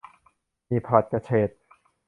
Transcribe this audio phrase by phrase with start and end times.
[0.67, 1.49] หมี่ผัดกระเฉด